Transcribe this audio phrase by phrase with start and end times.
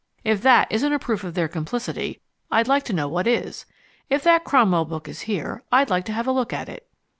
[0.23, 3.67] "If that isn't a proof of their complicity, I'd like to know what is.
[4.09, 6.87] If that Cromwell book is here, I'd like to have a look at it."